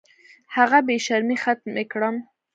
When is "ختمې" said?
1.43-1.83